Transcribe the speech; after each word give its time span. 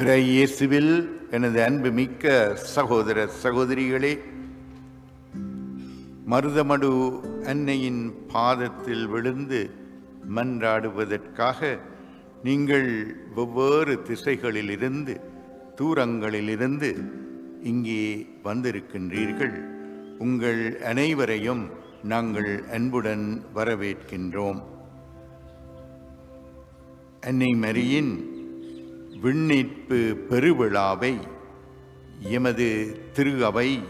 இறை 0.00 0.22
இயேசுவில் 0.28 0.92
எனது 1.30 1.62
அன்பு 1.62 1.90
மிக்க 1.90 2.54
சகோதர 2.56 3.28
சகோதரிகளே 3.42 4.12
மருதமடு 6.30 6.90
அன்னையின் 7.46 8.14
பாதத்தில் 8.32 9.06
விழுந்து 9.06 9.70
மன்றாடுவதற்காக 10.36 11.78
நீங்கள் 12.42 12.88
வெவ்வேறு 13.34 14.02
திசைகளிலிருந்து 14.02 15.20
தூரங்களிலிருந்து 15.76 16.90
இங்கே 17.62 18.26
வந்திருக்கின்றீர்கள். 18.42 19.56
உங்கள் 20.18 20.80
அனைவரையும் 20.80 21.70
நாங்கள் 22.02 22.64
அன்புடன் 22.70 23.44
வரவேற்கின்றோம். 23.54 24.60
அன்னை 27.20 27.52
மரியின் 27.54 28.29
விண்ணீட்பு 29.20 29.96
பெருவிழாவை 30.30 31.20
எமது 32.20 32.66
திரு 33.12 33.44
அவை 33.44 33.80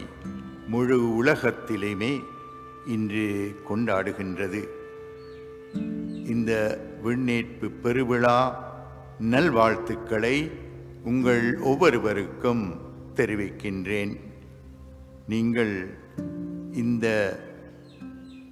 முழு 0.67 1.23
உலகத்திலுமே 1.23 2.19
இன்று 2.85 3.55
கொண்டாடுகின்றது. 3.69 4.61
இந்த 6.27 6.51
விண்ணீட்பு 7.03 7.67
பெருவிழா 7.83 8.55
நல்வாழ்த்துக்களை 9.21 10.51
உங்கள் 11.03 11.59
ஒவ்வொருவருக்கும் 11.59 12.63
தெரிவிக்கின்றேன். 13.15 14.19
நீங்கள் 15.27 15.93
இந்த 16.73 17.07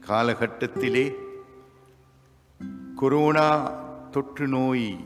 காலகட்டத்திலே 0.08 1.16
கொரோனா 2.96 3.48
தொற்று 4.12 4.48
நோய் 4.48 5.00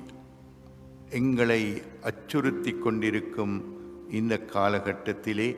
எங்களை 1.14 1.82
அச்சுறுத்தி 2.02 2.72
கொண்டிருக்கும் 2.78 3.76
இந்த 4.12 4.42
காலகட்டத்திலே 4.54 5.58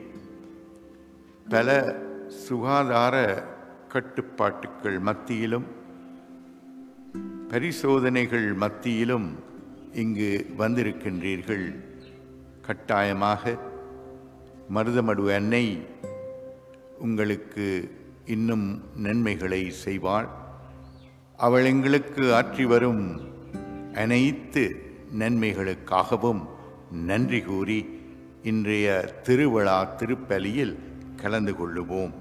பல 1.48 1.96
சுகாதார 2.28 3.44
கட்டுப்பாட்டுக்கள் 3.88 4.98
மத்தியிலும் 4.98 5.64
பரிசோதனைகள் 7.48 8.54
மத்தியிலும் 8.54 9.34
இங்கு 9.92 10.46
வந்திருக்கின்றீர்கள். 10.58 11.74
கட்டாயமாக 12.62 13.58
மருதமடு 14.74 15.34
அன்னை 15.34 15.86
உங்களுக்கு 16.98 17.90
இன்னும் 18.24 18.80
நன்மைகளை 18.96 19.72
செய்வாள். 19.84 20.28
அவள் 21.36 21.64
எங்களுக்கு 21.64 22.22
ஆற்றி 22.22 22.64
வரும் 22.64 23.20
அனைத்து 23.94 24.85
நன்மைகளுக்காகவும் 25.12 26.46
நன்றி 26.92 27.40
கூறி 27.40 28.00
இன்றைய 28.42 29.14
திருவிழா 29.22 29.84
திருப்பலியில் 29.84 30.78
கலந்து 31.16 31.52
கொள்ளுவோம். 31.52 32.12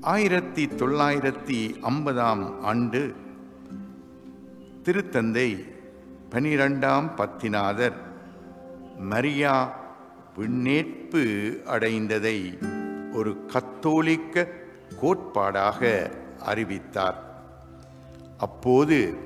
ஆயிரத்தி 0.00 0.66
தொள்ளாயிரத்தி 0.66 1.74
ஐம்பதாம் 1.82 2.60
ஆண்டு 2.60 3.14
திருத்தந்தை 4.84 5.64
பனிரெண்டாம் 6.30 7.16
பத்திநாதர் 7.16 7.96
மரியா 8.98 9.74
விண்ணேற்பு 10.38 11.22
அடைந்ததை 11.64 12.58
ஒரு 13.12 13.46
கத்தோலிக்க 13.46 14.48
கோட்பாடாக 15.02 16.10
அறிவித்தார். 16.40 17.22
அப்போது 18.38 19.16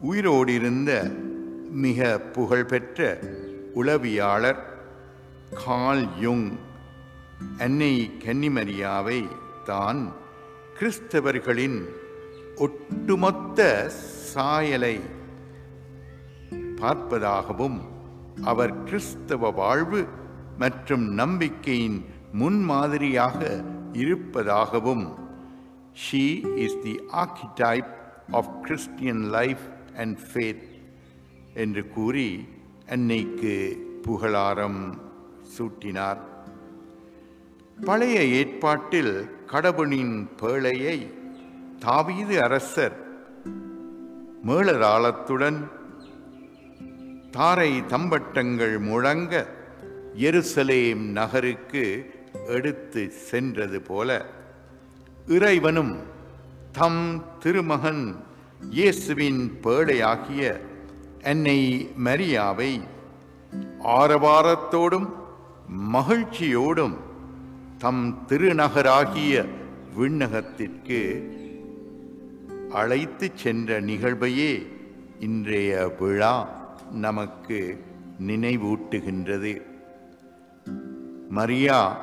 உயிரோடிருந்த 0.00 0.92
மிக 1.76 2.18
புகழ்பெற்ற 2.32 2.98
உளவியாளர் 3.74 4.60
கால் 5.64 6.04
யுங் 6.20 6.48
அன்னை 7.58 7.94
கன்னிமரியாவை 8.24 9.20
தான் 9.64 10.02
கிறிஸ்தவர்களின் 10.78 11.78
ஒட்டுமொத்த 12.56 13.60
சாயலை 14.32 14.96
பார்ப்பதாகவும் 16.76 17.78
அவர் 18.44 18.74
கிறிஸ்தவ 18.84 19.50
வாழ்வு 19.52 20.00
மற்றும் 20.58 21.04
நம்பிக்கையின் 21.12 21.98
முன்மாதிரியாக 22.32 23.40
இருப்பதாகவும் 23.94 25.04
she 26.04 26.24
is 26.56 26.80
the 26.82 26.94
archetype 27.14 27.90
of 28.30 28.52
Christian 28.62 29.24
life 29.30 29.64
and 29.94 30.18
faith 30.18 30.64
என்று 31.54 31.88
கூறி 31.88 32.48
அன்னைக்கு 32.88 33.54
புகழாரம் 34.02 35.02
சூட்டினார். 35.58 36.18
பழைய 37.84 38.24
ஏற்பாட்டில் 38.24 39.30
கடவுளின் 39.46 40.28
பேழையை 40.42 41.12
தாவீது 41.78 42.42
அரசர் 42.42 42.96
மேளதாளத்துடன் 44.46 45.58
தாரை 47.30 47.82
தம்பட்டங்கள் 47.82 48.78
முழங்க 48.78 49.46
எருசலேம் 50.16 51.04
நகருக்கு 51.10 52.14
எடுத்து 52.46 53.10
சென்றது 53.10 53.80
போல 53.80 54.26
இறைவனும் 55.28 55.96
தம் 56.72 57.24
திருமகன் 57.38 58.16
இயேசுவின் 58.60 59.52
பேழையாகிய 59.62 60.60
என்னை 61.22 61.90
மரியாவை 62.04 62.80
ஆரவாரத்தோடும் 63.84 65.08
மகிழ்ச்சியோடும் 65.92 66.96
தம் 67.78 68.24
திருநகராகிய 68.28 69.46
விண்ணகத்திற்கு 69.98 71.00
அழைத்து 72.70 73.30
சென்ற 73.34 73.80
நிகழ்வையே 73.80 74.66
இன்றைய 75.20 75.94
விழா 76.00 76.48
நமக்கு 76.90 77.84
நினைவூட்டுகின்றது. 78.26 79.62
மரியா 81.28 81.96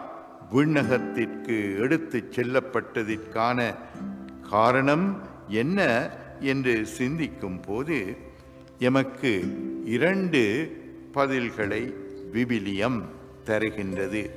விண்ணகத்திற்கு 0.51 1.78
எடுத்துச் 1.78 2.40
செல்லப்பட்டதற்கான 2.40 3.75
காரணம் 4.50 5.17
என்ன? 5.47 6.09
என்று 6.41 6.85
சிந்திக்கும் 6.85 7.59
போது 7.59 8.18
எமக்கு 8.79 9.57
இரண்டு 9.85 10.72
பதில்களை 11.13 11.94
விபிலியம் 12.34 13.02
தருகின்றது. 13.46 14.29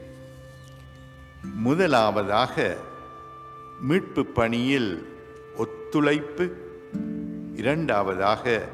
முதலாவதாக 1.55 2.77
மீட்பு 3.81 4.27
பணியில் 4.27 5.07
ஒத்துழைப்பு. 5.57 6.57
இரண்டாவதாக 7.55 8.69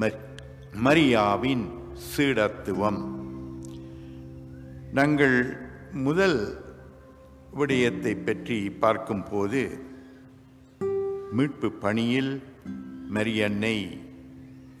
ம- 0.00 0.18
மரியாவின் 0.84 1.68
சீடத்துவம். 2.16 3.16
நாங்கள் 4.92 5.56
முதல் 5.92 6.64
விடயத்தை 7.54 8.14
பற்றி 8.14 8.70
பார்க்கும்போது 8.70 9.86
மீட்பு 11.32 11.72
பணியில் 11.72 12.42
மரியன்னை 13.14 14.00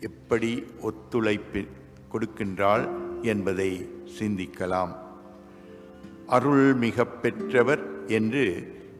எப்படி 0.00 0.64
ஒத்துழைப்பு 0.80 1.64
கொடுக்கின்றாள் 2.12 2.88
என்பதை 3.22 3.90
சிந்திக்கலாம். 4.18 4.92
அருள் 6.26 6.74
மிக 6.74 7.04
பெற்றவர் 7.04 8.06
என்று 8.06 8.44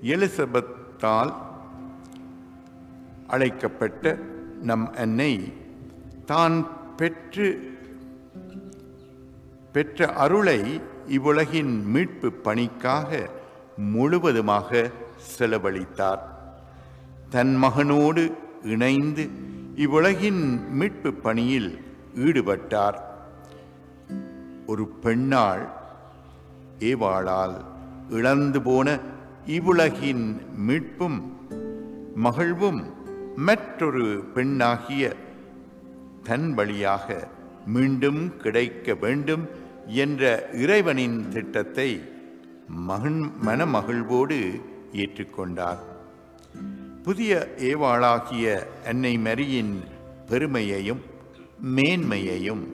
எலிசபெத்தால் 0.02 1.32
அழைக்கப்பட்ட 3.26 4.18
நம் 4.62 4.94
அன்னை 4.94 5.52
தான் 6.26 6.56
பெற்று 6.96 7.76
பெற்ற 9.72 10.06
அருளை 10.06 10.80
இவ்வுலகின் 11.06 11.84
மீட்பு 11.84 12.32
பணிக்காக 12.32 13.28
முழுவதுமாக 13.76 14.90
செலவழித்தார். 15.38 16.37
தன் 17.30 17.50
மகனோடு 17.62 18.22
இணைந்து 18.62 19.24
இவ்வுலகின் 19.74 20.42
மீட்பு 20.72 21.10
பணியில் 21.24 21.68
ஈடுபட்டார். 22.26 22.98
ஒரு 24.66 24.84
பெண்ணாள் 25.02 25.64
ஏவாளால் 26.90 27.56
இழந்து 28.10 28.62
போன 28.62 28.98
இவ்வுலகின் 29.46 30.24
மீட்பும் 30.68 31.18
மகிழ்வும் 32.16 32.80
மற்றொரு 33.48 34.06
பெண்ணாகிய 34.34 35.12
தன் 36.22 36.54
வழியாக 36.54 37.28
மீண்டும் 37.66 38.36
கிடைக்க 38.36 38.94
வேண்டும் 38.94 39.46
என்ற 40.04 40.50
இறைவனின் 40.52 41.28
திட்டத்தை 41.28 41.90
மகன் 42.88 43.22
மனமகிழ்வோடு 43.46 44.40
ஏற்றுக்கொண்டார். 44.92 45.82
புதிய 47.02 47.48
ஏவாளாகிய 47.58 48.66
அன்னை 48.84 49.18
மரியின் 49.18 49.84
பெருமையையும் 50.26 51.00
மேன்மையையும் 51.62 52.64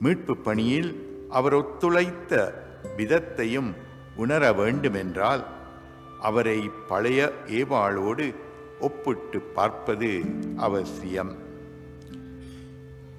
மீட்பு 0.00 0.36
பணியில் 0.36 1.06
அவர் 1.30 1.54
ஒத்துழைத்த 1.54 2.62
விதத்தையும் 2.96 3.74
உணர 4.16 4.52
வேண்டுமென்றால் 4.52 5.46
அவரை 6.20 6.70
பழைய 6.88 7.32
ஏவாளோடு 7.46 8.34
ஒப்பிட்டு 8.80 9.40
பார்ப்பது 9.40 10.20
அவசியம். 10.56 11.36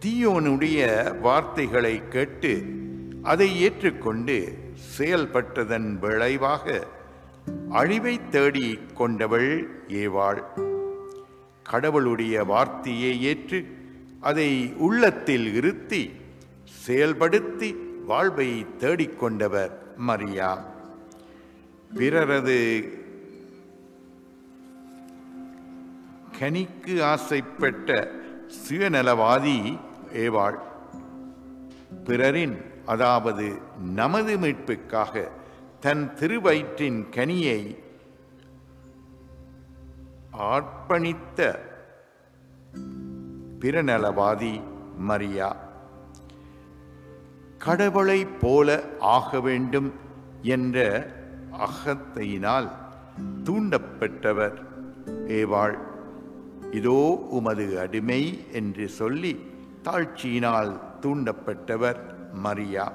தீயோனுடைய 0.05 0.79
வார்த்தைகளை 1.19 2.07
கேட்டு 2.07 2.65
அதை 3.23 3.61
ஏற்றுக்கொண்டு 3.61 4.57
செயல்பட்டதன் 4.97 5.99
விளைவாக 5.99 6.87
அழிவை 7.71 8.29
தேடி 8.29 8.79
கொண்டவள் 8.93 9.83
ஏவாள். 9.87 10.43
கடவுளுடைய 11.63 12.43
வார்த்தையை 12.43 13.23
ஏற்று 13.23 13.65
அதை 14.19 14.73
உள்ளத்தில் 14.77 15.53
இருத்தி 15.53 16.11
செயல்படுத்தி 16.87 17.75
வாழ்வை 18.05 18.65
தேடிக்கொண்டவர் 18.79 19.71
மரியா. 19.97 20.65
பிறரது 21.95 22.59
கனிக்கு 26.39 27.01
ஆசைப்பட்ட 27.01 28.11
சுயநலவாதி 28.67 29.79
ஏவாள். 30.13 30.57
பிறரின் 32.03 32.57
அதாவது 32.85 33.57
நமது 33.93 34.37
மீட்புக்காக 34.37 35.27
தன் 35.81 36.13
திருவயிற்றின் 36.15 37.09
கனியை 37.11 37.77
ஆர்ப்பணித்த 40.39 41.59
பிறநலவாதி 43.59 44.61
மரியா. 44.97 45.55
கடவுளைப் 47.57 48.39
போல 48.39 48.83
ஆக 48.99 49.39
வேண்டும் 49.39 49.93
என்ற 50.41 51.07
அகத்தையினால் 51.51 52.71
தூண்டப்பட்டவர் 53.43 54.65
ஏவாள். 55.27 55.77
இதோ 56.71 57.27
உமது 57.29 57.79
அடிமை 57.79 58.51
என்று 58.51 58.89
சொல்லி 58.89 59.33
தாழ்ச்சியினால் 59.83 60.79
தூண்டப்பட்டவர் 61.01 61.99
மரியா. 62.33 62.93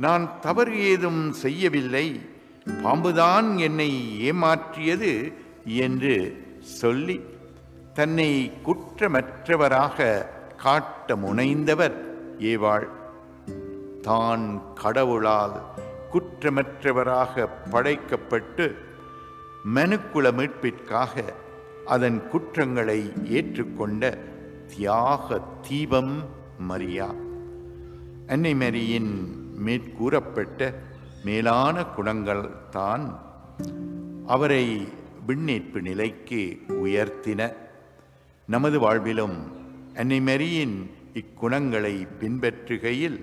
நான் 0.00 0.40
தவறு 0.40 0.78
ஏதும் 0.78 1.32
செய்யவில்லை. 1.32 2.20
பாம்புதான் 2.66 3.56
என்னை 3.56 3.90
ஏமாற்றியது 4.30 5.32
என்று 5.64 6.44
சொல்லி 6.60 7.20
தன்னை 7.94 8.52
குற்றமற்றவராக 8.64 10.26
காட்ட 10.56 11.16
முனைந்தவர் 11.16 11.96
ஏவாள். 12.38 12.86
தான் 14.02 14.62
கடவுளால் 14.74 15.62
குற்றமற்றவராக 16.12 17.48
படைக்கப்பட்டு 17.70 18.74
மனுக்குல 19.74 20.32
மீட்பிற்காக 20.32 21.24
அதன் 21.86 22.28
குற்றங்களை 22.28 23.12
ஏற்றுக்கொண்ட 23.24 24.18
தியாக 24.76 25.40
தீபம் 25.68 26.24
மரியா. 26.58 27.14
அன்னை 28.26 28.54
மரியின் 28.54 29.12
மேற்கூறப்பட்ட 29.64 30.74
மேலான 31.24 31.84
குணங்கள் 31.84 32.48
தான் 32.70 33.20
அவரை 34.26 34.88
விண்ணேற்பு 35.28 35.80
நிலைக்கு 35.80 36.58
உயர்த்தின. 36.68 37.52
நமது 38.46 38.80
வாழ்விலும் 38.80 39.36
அன்னைமரியின் 39.94 40.90
இக்குணங்களை 41.14 42.06
பின்பற்றுகையில் 42.20 43.18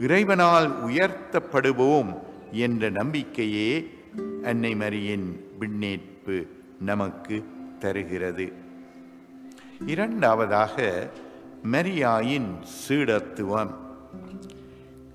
இறைவனால் 0.00 0.84
உயர்த்தப்படுவோம் 0.86 2.18
என்ற 2.50 2.90
நம்பிக்கையே 2.90 3.98
அன்னைமரியின் 4.42 5.44
விண்ணேற்பு 5.60 6.46
நமக்கு 6.80 7.44
தருகிறது. 7.78 8.52
இரண்டாவதாக 9.86 11.10
மரியாயின் 11.72 12.50
சீடத்துவம். 12.88 13.74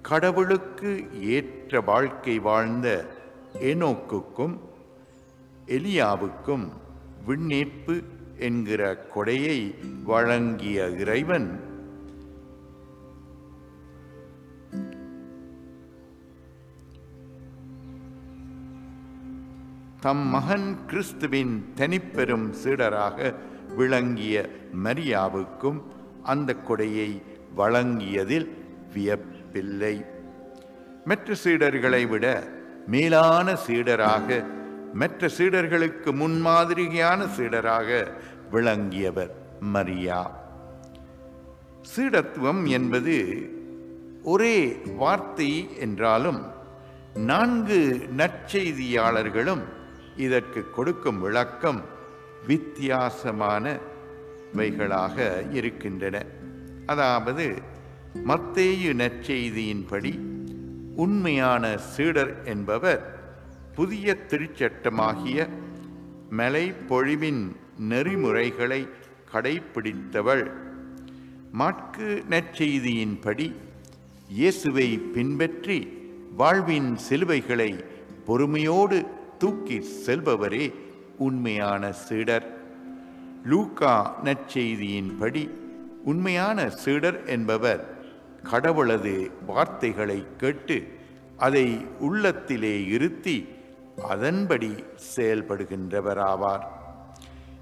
கடவுளுக்கு 0.07 1.21
ஏற்ற 1.21 1.81
வாழ்க்கை 1.81 2.39
வாழ்ந்த 2.39 2.87
ஏனோக்குக்கும் 3.59 4.59
எலியாவுக்கும் 5.67 6.65
விண்ணேற்பு 7.27 8.03
என்கிற 8.37 9.07
கொடையை 9.15 9.75
வழங்கிய 10.03 10.89
இறைவன். 10.89 11.59
தம் 19.99 20.25
மகன் 20.27 20.85
கிறிஸ்துவின் 20.87 21.73
தனிப்பெரும் 21.75 22.53
சீடராக 22.63 23.33
விளங்கிய 23.75 24.49
மரியாவுக்கும் 24.83 25.81
அந்த 26.23 26.55
கொடையை 26.67 27.21
வழங்கியதில் 27.57 28.49
வியப்பு 28.93 29.34
பிள்ளை 29.55 29.95
மற்ற 31.09 31.35
சீடர்களை 31.43 32.03
விட 32.13 32.25
மேலான 32.93 33.47
சீடராக 33.65 34.29
மற்ற 35.01 35.21
சீடர்களுக்கு 35.37 36.09
முன்மாதிரியான 36.21 37.19
சீடராக 37.37 37.89
விளங்கியவர் 38.53 39.33
மரியா. 39.73 40.21
சீடத்துவம் 41.91 42.63
என்பது 42.77 43.15
ஒரே 44.33 44.57
வார்த்தை 45.01 45.49
என்றாலும் 45.85 46.41
நான்கு 47.29 47.79
நற்செய்தியாளர்களும் 48.19 49.63
இதற்கு 50.25 50.61
கொடுக்கும் 50.77 51.19
விளக்கம் 51.25 51.81
வித்தியாசமானவைகளாக 52.47 55.17
இருக்கின்றன. 55.59 56.15
அதாவது 56.91 57.45
மத்தேயு 58.23 58.93
நற்செய்தியின்படி 58.93 60.19
உண்மையான 60.95 61.77
சீடர் 61.77 62.43
என்பவர் 62.43 63.19
புதிய 63.75 64.17
திருச்சட்டமாகிய 64.29 65.49
மலை 66.29 66.73
பொழிவின் 66.89 67.55
நெறிமுறைகளை 67.77 68.87
கடைபிடித்தவள் 69.33 70.51
மாட்கு 71.51 72.23
நற்செய்தியின்படி 72.29 73.53
இயேசுவை 74.29 74.97
பின்பற்றி 74.97 75.87
வாழ்வின் 76.35 76.97
சிலுவைகளை 77.09 77.83
பொறுமையோடு 78.25 79.05
தூக்கி 79.37 79.85
செல்பவரே 80.05 80.73
உண்மையான 81.17 81.91
சீடர். 81.91 82.57
லூக்கா 83.43 84.21
நற்செய்தியின்படி 84.23 85.49
உண்மையான 86.03 86.69
சீடர் 86.69 87.25
என்பவர் 87.25 87.94
கடவுளது 88.51 89.31
வார்த்தைகளை 89.45 90.25
கேட்டு 90.37 90.77
அதை 91.37 91.85
உள்ளத்திலே 91.99 92.85
இருத்தி 92.85 93.47
அதன்படி 94.09 94.83
செயல்படுகின்றவராவார். 95.15 96.65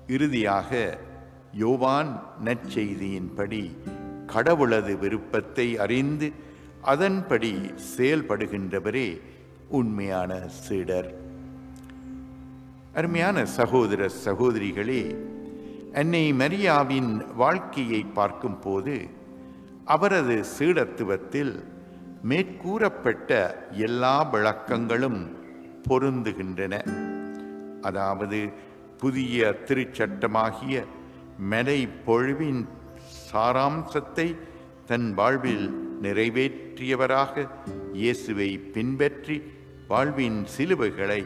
இறுதியாக 0.07 0.99
யோவான் 1.53 2.23
நற்செய்தியின்படி 2.43 3.77
கடவுளது 4.27 4.99
விருப்பத்தை 4.99 5.77
அறிந்து 5.77 6.31
அதன்படி 6.81 7.71
செயல்படுகின்றவரே 7.97 9.21
உண்மையான 9.69 10.39
சீடர். 10.47 11.09
அருமையான 12.93 13.45
சகோதர 13.45 14.09
சகோதரிகளே 14.25 15.03
அன்னை 15.93 16.33
மரியாவின் 16.33 17.35
வாழ்க்கையை 17.35 18.01
பார்க்கும்போது 18.03 19.21
அவரது 19.85 20.43
சீடத்துவத்தில் 20.59 21.63
மேற்கூறப்பட்ட 22.23 23.55
எல்லா 23.69 24.29
விளக்கங்களும் 24.31 25.31
பொருந்துகின்றன. 25.89 26.73
அதாவது 27.81 28.49
புதிய 28.97 29.55
திருச்சட்டமாகிய 29.65 30.85
மலை 31.37 31.89
பொழிவின் 32.05 32.67
சாராம்சத்தை 33.33 34.35
தன் 34.85 35.13
வாழ்வில் 35.13 35.67
நிறைவேற்றியவராக 36.01 37.49
இயேசுவை 37.93 38.57
பின்பற்றி 38.57 39.43
வாழ்வின் 39.87 40.45
சிலுவைகளை 40.57 41.25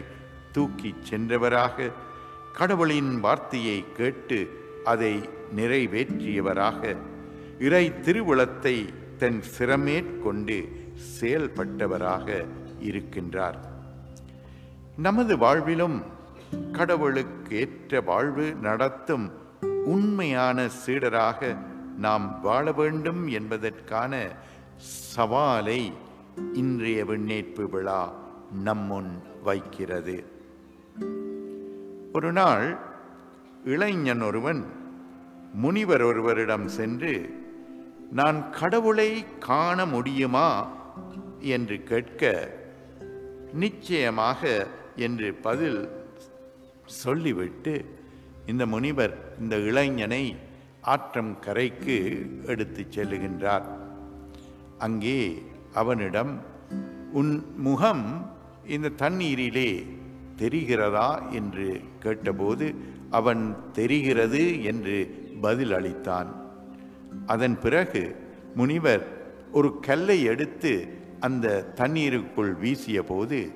தூக்கிச் 0.51 1.03
சென்றவராக 1.09 1.91
கடவுளின் 2.53 3.19
வார்த்தையை 3.19 3.85
கேட்டு 3.93 4.49
அதை 4.83 5.29
நிறைவேற்றியவராக 5.55 6.97
இறை 7.59 7.93
திருவுளத்தை 8.03 8.93
தன் 9.17 9.41
சிரமேற்கொண்டு 9.57 10.71
செயல்பட்டவராக 11.21 12.45
இருக்கின்றார். 12.81 13.57
நமது 14.97 15.37
வாழ்விலும் 15.37 16.01
கடவுளுக்கு 16.71 17.57
ஏற்ற 17.57 18.01
வாழ்வு 18.01 18.55
நடத்தும் 18.61 19.31
உண்மையான 19.85 20.67
சீடராக 20.85 21.57
நாம் 21.97 22.41
வாழ 22.41 22.71
வேண்டும் 22.71 23.27
என்பதற்கான 23.27 24.35
சவாலை 25.15 25.93
இன்றைய 26.53 27.05
விண்ணேற்பு 27.05 27.69
விழா 27.69 28.13
நம்முன் 28.63 29.21
வைக்கிறது. 29.43 30.25
ஒரு 32.13 32.31
நாள் 32.31 32.77
இளைஞன் 33.65 34.21
ஒருவன் 34.21 34.65
முனிவர் 35.53 36.01
ஒருவரிடம் 36.01 36.67
சென்று 36.67 37.45
நான் 38.11 38.49
கடவுளை 38.49 39.25
காண 39.39 39.85
முடியுமா 39.85 40.75
என்று 41.39 41.83
கேட்க 41.83 42.53
நிச்சயமாக 43.53 44.67
என்று 44.95 45.33
பதில் 45.33 45.89
சொல்லிவிட்டு 46.85 47.85
இந்த 48.45 48.65
முனிவர் 48.65 49.35
இந்த 49.39 49.57
இளைஞனை 49.57 50.35
ஆற்றம் 50.81 51.39
கரைக்கு 51.39 52.29
எடுத்துச் 52.45 52.99
செல்லுகின்றார். 52.99 53.65
அங்கே 54.77 55.43
அவனிடம் 55.73 56.41
உன் 57.11 57.45
முகம் 57.57 58.31
இந்த 58.67 58.89
தண்ணீரிலே 58.89 59.85
தெரிகிறதா? 60.37 61.31
என்று 61.31 61.81
கேட்டபோது 61.99 62.75
அவன் 63.09 63.57
தெரிகிறது 63.73 64.63
என்று 64.63 65.25
பதில் 65.41 65.71
அளித்தான் 65.71 66.27
அதன் 67.25 67.59
பிறகு 67.59 68.15
முனிவர் 68.55 69.07
ஒரு 69.51 69.79
கல்லை 69.79 70.24
எடுத்து 70.24 70.88
அந்த 71.19 71.63
தண்ணீருக்குள் 71.63 72.53
வீசிய 72.53 73.03
போது 73.03 73.51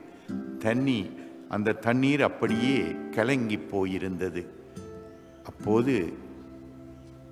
தண்ணி 0.59 1.09
அந்த 1.49 1.71
தண்ணீர் 1.71 2.21
அப்படியே 2.21 2.95
கலங்கி 3.11 3.57
போயிருந்தது. 3.57 4.45
அப்போது 5.43 6.13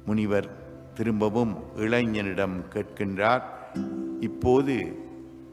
முனிவர் 0.05 0.49
திரும்பவும் 0.93 1.57
இளைஞனிடம் 1.77 2.63
கேட்கின்றார் 2.73 3.41
இப்போது 4.19 4.99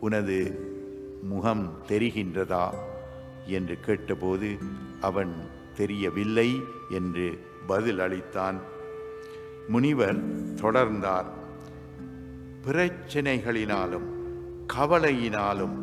உனது 0.01 0.61
முகம் 1.23 1.73
தெரிகின்றதா? 1.89 2.71
என்று 3.47 3.81
கேட்டபோது 3.81 4.59
அவன் 5.01 5.33
தெரியவில்லை 5.75 6.61
என்று 6.91 7.41
பதில் 7.67 7.99
அளித்தான் 7.99 8.55
முனிவர் 9.69 10.19
தொடர்ந்தார். 10.55 11.25
பிரச்சனைகளினாலும் 12.65 14.09
கவலையினாலும் 14.73 15.77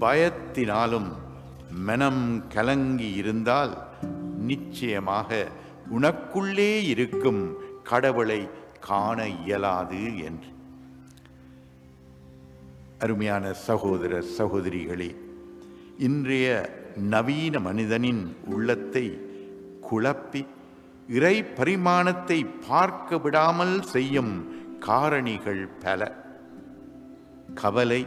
பயத்தினாலும் 0.00 1.08
மனம் 1.70 2.48
கலங்கி 2.48 3.12
இருந்தால் 3.12 3.78
நிச்சயமாக 4.38 5.48
உனக்குள்ளே 5.98 6.82
இருக்கும் 6.84 7.54
கடவுளை 7.82 8.48
காண 8.80 9.28
இயலாது 9.28 10.18
என்று. 10.18 10.52
அருமையான 12.98 13.52
சகோதர 13.52 14.22
சகோதரிகளே 14.38 15.16
இன்றைய 15.98 16.70
நவீன 16.96 17.60
மனிதனின் 17.60 18.36
உள்ளத்தை 18.46 19.20
குழப்பி 19.90 20.46
இறை 21.08 21.44
பரிமாணத்தை 21.44 22.46
பார்க்க 22.68 23.18
விடாமல் 23.18 23.82
செய்யும் 23.82 24.62
காரணிகள் 24.80 25.68
பல. 25.80 26.12
கவலை 27.54 28.06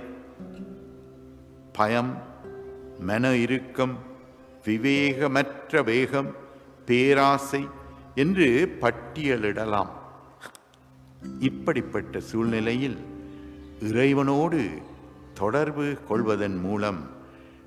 பயம் 1.74 2.24
மன 3.00 3.36
இறுக்கம் 3.36 3.98
விவேகமற்ற 4.66 5.84
வேகம் 5.84 6.36
பேராசை 6.86 7.68
என்று 8.16 8.78
பட்டியலிடலாம். 8.82 9.90
இப்படிப்பட்ட 11.40 12.20
சூழ்நிலையில் 12.20 12.98
இறைவனோடு 13.80 14.70
தொடர்பு 15.34 15.98
கொள்வதன் 16.08 16.60
மூலம் 16.60 17.10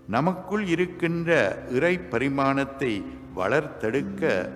நமக்குள் 0.06 0.66
இருக்கின்ற 0.66 1.58
இறை 1.70 1.98
பரிமாணத்தை 1.98 3.04
வளர்த்தெடுக்க 3.36 4.50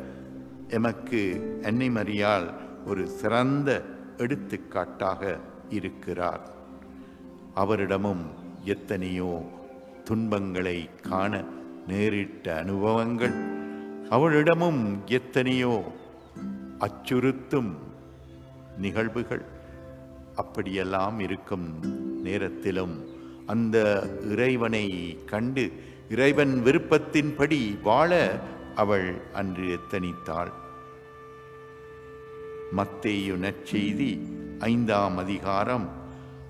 எமக்கு 0.68 1.42
அன்னை 1.64 1.90
மரியால் 1.90 2.54
ஒரு 2.86 3.08
சிறந்த 3.08 3.84
எடுத்துக்காட்டாக 4.16 5.38
இருக்கிறார். 5.68 6.50
அவரிடமும் 7.56 8.24
எத்தனையோ 8.64 9.50
துன்பங்களை 10.04 10.88
காண 11.02 11.44
நேரிட்ட 11.88 12.58
அனுபவங்கள் 12.58 13.34
அவளிடமும் 14.10 14.98
எத்தனையோ 15.06 15.92
அச்சுறுத்தும் 16.78 17.74
நிகழ்வுகள் 18.78 19.44
அப்படியெல்லாம் 20.34 21.20
இருக்கும் 21.20 21.80
நேரத்திலும் 22.22 23.08
அந்த 23.46 24.06
இறைவனை 24.30 25.18
கண்டு 25.26 25.72
இறைவன் 26.08 26.62
விருப்பத்தின்படி 26.64 27.82
வாழ 27.82 28.38
அவள் 28.74 29.20
அன்று 29.32 29.64
எத்தனித்தாள்? 29.68 30.52
மத்தேயு 32.72 33.36
நற்செய்தி 33.36 34.10
ஐந்தாம் 34.58 35.18
அதிகாரம் 35.18 35.86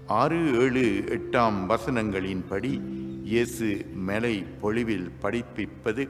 ஆறு 0.06 0.60
ஏழு 0.60 0.84
எட்டாம் 1.08 1.66
வசனங்களின்படி 1.68 2.72
இயேசு 3.24 3.68
மலை 3.94 4.44
பொழிவில் 4.62 5.10
படிப்பிப்பது 5.22 6.04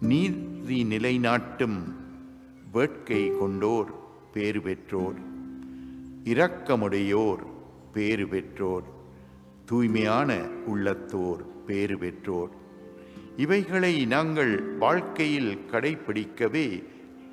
நீதி 0.00 0.84
நிலைநாட்டும் 0.84 1.78
வேட்கை 2.72 3.30
கொண்டோர் 3.40 3.92
பேறு 4.32 4.60
பெற்றோர் 4.60 5.18
இரக்கமுடையோர் 6.24 7.42
பேறு 7.92 8.28
பெற்றோர் 8.28 8.86
தூய்மையான 9.64 10.30
உள்ளத்தோர் 10.66 11.66
பேறு 11.66 11.98
பெற்றோர் 11.98 12.52
இவைகளை 13.36 14.06
நாங்கள் 14.06 14.62
வாழ்க்கையில் 14.62 15.58
கடைபிடிக்கவே 15.70 16.84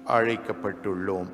அழைக்கப்பட்டுள்ளோம். 0.05 1.29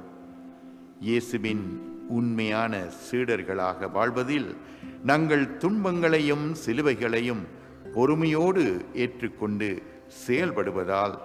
இயேசுவின் 1.00 1.82
உண்மையான 2.10 2.84
சீடர்களாக 3.12 3.92
வாழ்வதில் 3.92 4.56
நாங்கள் 5.04 5.58
துன்பங்களையும் 5.58 6.54
சிலுவைகளையும் 6.54 7.48
பொறுமையோடு 7.94 8.86
ஏற்றுக்கொண்டு 8.94 9.82
செயல்படுவதால் 10.28 11.18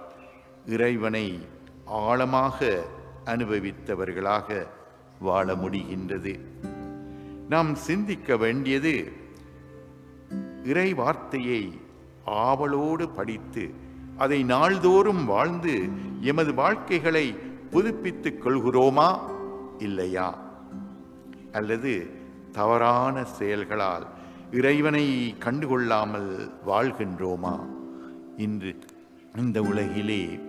இறைவனை 0.65 1.39
ஆழமாக 1.85 2.83
அனுபவித்தவர்களாக 3.25 4.67
வாழ 5.19 5.55
முடிகின்றது. 5.55 6.39
நாம் 7.49 7.75
சிந்திக்க 7.75 8.37
வேண்டியது 8.37 9.11
இறை 10.63 10.93
வார்த்தையை 10.93 11.89
ஆவலோடு 12.25 13.09
படித்து 13.09 13.73
அதை 14.17 14.43
நாள்தோறும் 14.43 15.25
வாழ்ந்து 15.25 15.89
எமது 16.21 16.53
வாழ்க்கைகளை 16.53 17.35
புதுப்பித்துக் 17.71 18.47
கொள்கிறோமா? 18.47 19.19
இல்லையா? 19.77 20.37
அல்லது 21.51 22.09
தவறான 22.51 23.23
செயல்களால் 23.23 24.07
இறைவனை 24.51 25.35
கண்டுகொள்ளாமல் 25.39 26.49
வாழ்கின்றோமா? 26.67 27.59
இன்று 28.37 28.75
இந்த 29.37 29.61
உலகிலே 29.61 30.39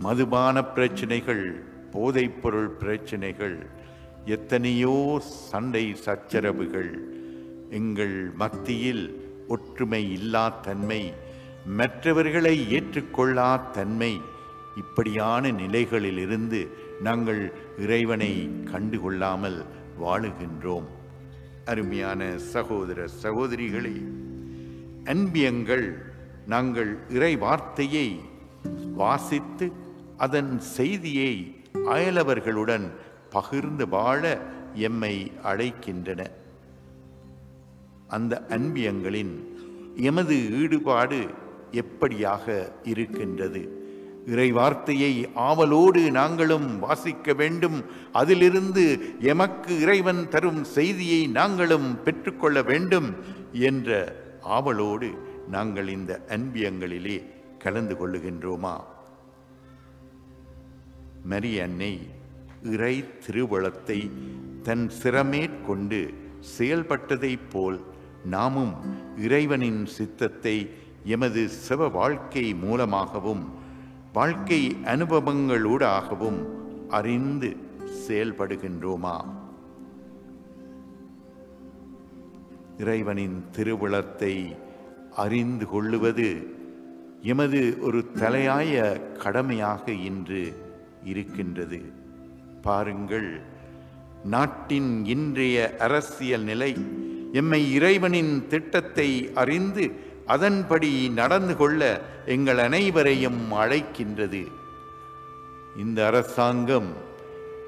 மதுபான 0.00 0.64
பிரச்சனைகள் 0.64 1.64
போதைப்பொருள் 1.92 2.68
பிரச்சனைகள் 2.68 3.66
எத்தனையோ 4.24 5.18
சண்டை 5.20 5.96
சச்சரவுகள் 6.04 6.98
எங்கள் 7.70 8.30
மத்தியில் 8.34 9.29
ஒற்றுமை 9.50 10.02
இல்லா 10.12 10.44
தன்மை 10.48 11.02
மற்றவர்களை 11.78 12.54
ஏற்றுக்கொள்ளா 12.76 13.48
தன்மை. 13.70 14.12
இப்படியான 14.76 15.50
நிலைகளிலிருந்து 15.62 16.60
நாங்கள் 17.00 17.42
இறைவனை 17.78 18.32
கண்டுகொள்ளாமல் 18.72 19.58
வாழுகின்றோம். 20.02 20.88
அருமையான 21.64 22.20
சகோதர 22.52 23.08
சகோதரிகளே 23.22 23.96
அன்பியங்கள் 25.04 25.86
நாங்கள் 26.46 26.90
இறை 27.08 27.32
வார்த்தையை 27.36 28.08
வாசித்து 28.94 29.66
அதன் 30.16 30.52
செய்தியை 30.76 31.32
அயலவர்களுடன் 31.94 32.86
பகிர்ந்து 33.30 33.84
வாழ 33.88 34.22
எம்மை 34.86 35.16
அழைக்கின்றன. 35.44 36.20
அந்த 38.16 38.34
அன்பியங்களின் 38.56 39.34
எமது 40.08 40.36
ஈடுபாடு 40.60 41.20
எப்படியாக 41.82 42.46
இருக்கின்றது? 42.92 43.62
இறை 44.32 44.46
வார்த்தையை 44.58 45.12
ஆவலோடு 45.48 46.02
நாங்களும் 46.18 46.68
வாசிக்க 46.84 47.32
வேண்டும். 47.40 47.78
அதிலிருந்து 48.20 48.84
எமக்கு 49.32 49.72
இறைவன் 49.84 50.22
தரும் 50.34 50.62
செய்தியை 50.76 51.20
நாங்களும் 51.38 51.88
பெற்றுக்கொள்ள 52.04 52.62
வேண்டும் 52.70 53.08
என்ற 53.68 53.90
ஆவலோடு 54.56 55.10
நாங்கள் 55.54 55.88
இந்த 55.96 56.12
அன்பியங்களிலே 56.36 57.18
கலந்து 57.64 57.94
கொள்ளுகின்றோமா? 58.00 58.74
மரி 61.30 61.52
அன்னை 61.64 61.92
இறை 62.74 62.94
திருவளத்தை 63.24 64.00
தன் 64.66 64.86
சிரமேற்கொண்டு 65.02 66.00
செயல்பட்டதைப் 66.58 67.48
போல் 67.52 67.78
நாமும் 68.24 68.74
இறைவனின் 69.18 69.86
சித்தத்தை 69.86 70.70
எமது 71.04 71.48
செவ 71.68 71.90
வாழ்க்கை 71.90 72.54
மூலமாகவும் 72.54 73.48
வாழ்க்கை 74.12 74.76
அனுபவங்களூடாகவும் 74.84 76.46
அறிந்து 76.88 77.56
செயல்படுகின்றோமா? 78.08 79.24
இறைவனின் 82.78 83.44
திருவிழத்தை 83.52 84.56
அறிந்து 85.10 85.68
கொள்ளுவது 85.68 86.58
எமது 87.22 87.76
ஒரு 87.80 88.06
தலையாய 88.12 89.00
கடமையாக 89.18 89.92
இன்று 89.92 90.54
இருக்கின்றது. 91.04 91.92
பாருங்கள் 92.62 93.40
நாட்டின் 94.24 95.04
இன்றைய 95.04 95.76
அரசியல் 95.78 96.42
நிலை 96.42 96.76
எம்மை 97.32 97.72
இறைவனின் 97.72 98.46
திட்டத்தை 98.48 99.30
அறிந்து 99.34 99.84
அதன்படி 100.26 101.08
நடந்து 101.08 101.56
கொள்ள 101.56 102.02
எங்கள் 102.26 102.58
அனைவரையும் 102.58 103.52
அழைக்கின்றது. 103.52 104.42
இந்த 105.76 106.06
அரசாங்கம் 106.06 106.90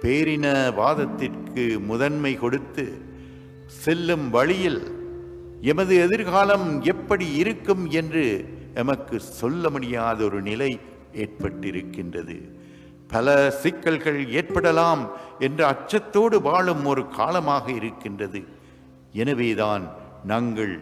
பேரினவாதத்திற்கு 0.03 1.65
முதன்மை 1.91 2.33
கொடுத்து 2.39 2.85
செல்லும் 3.67 4.31
வழியில் 4.31 4.81
எமது 5.61 5.95
எதிர்காலம் 5.97 6.83
எப்படி 6.83 7.27
இருக்கும் 7.35 7.91
என்று 7.91 8.25
எமக்கு 8.75 9.21
சொல்ல 9.21 9.71
முடியாத 9.71 10.25
ஒரு 10.25 10.43
நிலை 10.43 10.81
ஏற்பட்டிருக்கின்றது. 11.13 12.37
பல 13.09 13.51
சிக்கல்கள் 13.63 14.31
ஏற்படலாம் 14.31 15.11
என்ற 15.39 15.61
அச்சத்தோடு 15.73 16.43
வாழும் 16.43 16.85
ஒரு 16.85 17.09
காலமாக 17.09 17.73
இருக்கின்றது. 17.73 18.43
எனவேதான் 19.13 19.91
நாங்கள் 20.25 20.81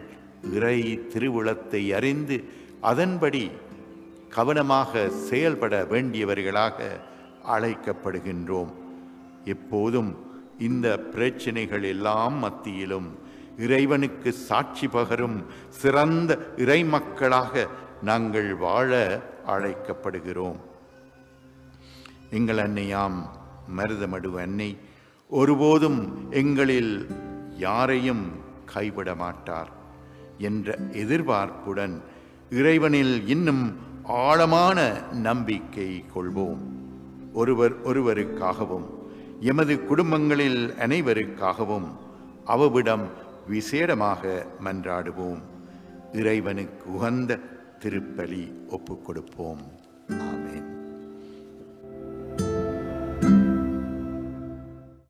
இறை 0.53 0.99
திருவுளத்தை 1.13 1.93
அறிந்து 1.93 2.43
அதன்படி 2.81 3.51
கவனமாக 4.29 5.09
செயல்பட 5.09 5.83
வேண்டியவர்களாக 5.83 6.87
அழைக்கப்படுகின்றோம். 7.47 8.71
எப்போதும் 9.45 10.15
இந்த 10.59 10.99
பிரச்சனைகள் 10.99 11.83
எல்லாம் 11.83 12.33
மத்தியிலும் 12.33 13.17
இறைவனுக்கு 13.57 14.31
சாட்சி 14.31 14.87
பகரும் 14.87 15.43
சிறந்த 15.69 16.37
இறைமக்களாக 16.57 17.67
நாங்கள் 18.01 18.55
வாழ 18.55 19.21
அழைக்கப்படுகிறோம். 19.47 20.59
எங்கள் 22.29 22.57
அன்னையாம் 22.57 23.17
மருதமடு 23.77 24.33
அன்னை 24.33 24.77
ஒருபோதும் 25.29 26.29
எங்களில் 26.29 27.07
யாரையும் 27.61 28.23
கைவிட 28.65 29.09
மாட்டார் 29.15 29.71
என்ற 30.37 30.75
எதிர்பார்ப்புடன் 31.03 31.95
இறைவனில் 32.49 33.15
இன்னும் 33.27 33.63
ஆழமான 34.03 34.77
நம்பிக்கை 35.27 35.89
கொள்வோம். 36.15 36.61
ஒருவர் 37.33 37.75
ஒருவருக்காகவும் 37.85 38.87
எமது 39.39 39.73
குடும்பங்களில் 39.85 40.61
அனைவருக்காகவும் 40.79 41.89
அவவிடம் 42.45 43.05
விசேடமாக 43.49 44.45
மன்றாடுவோம். 44.63 45.41
இறைவனுக்கு 46.13 46.93
உகந்த 46.93 47.39
திருப்பலி 47.81 48.45
ஒப்புக் 48.69 49.05
கொடுப்போம் 49.05 49.61